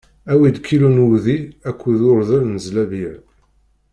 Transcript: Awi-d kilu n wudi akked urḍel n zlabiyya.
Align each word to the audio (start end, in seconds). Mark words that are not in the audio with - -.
Awi-d 0.31 0.57
kilu 0.65 0.89
n 0.95 1.03
wudi 1.03 1.37
akked 1.69 1.99
urḍel 2.11 2.43
n 2.47 2.55
zlabiyya. 2.65 3.13